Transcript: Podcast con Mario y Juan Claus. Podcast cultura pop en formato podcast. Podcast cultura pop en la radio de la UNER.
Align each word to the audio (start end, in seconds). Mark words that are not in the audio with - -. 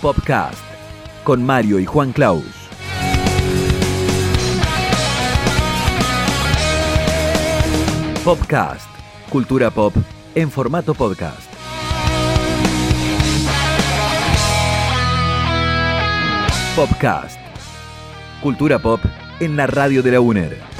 Podcast 0.00 0.62
con 1.24 1.44
Mario 1.44 1.80
y 1.80 1.84
Juan 1.84 2.12
Claus. 2.12 2.44
Podcast 8.24 8.88
cultura 9.28 9.72
pop 9.72 9.92
en 10.36 10.52
formato 10.52 10.94
podcast. 10.94 11.50
Podcast 16.76 17.40
cultura 18.40 18.78
pop 18.78 19.00
en 19.40 19.56
la 19.56 19.66
radio 19.66 20.00
de 20.04 20.12
la 20.12 20.20
UNER. 20.20 20.77